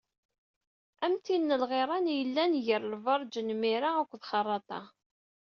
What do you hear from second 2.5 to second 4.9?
gar Lberǧ n Mira akked Xerraṭa.